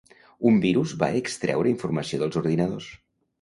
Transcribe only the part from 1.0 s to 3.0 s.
va extreure informació dels ordinadors